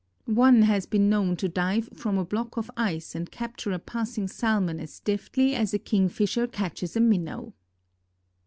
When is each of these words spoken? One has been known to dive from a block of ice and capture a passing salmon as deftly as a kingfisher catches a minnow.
One 0.25 0.63
has 0.63 0.87
been 0.87 1.11
known 1.11 1.35
to 1.37 1.47
dive 1.47 1.87
from 1.93 2.17
a 2.17 2.25
block 2.25 2.57
of 2.57 2.71
ice 2.75 3.13
and 3.13 3.29
capture 3.29 3.71
a 3.71 3.77
passing 3.77 4.27
salmon 4.27 4.79
as 4.79 4.99
deftly 4.99 5.53
as 5.53 5.75
a 5.75 5.77
kingfisher 5.77 6.47
catches 6.47 6.95
a 6.95 6.99
minnow. 6.99 7.53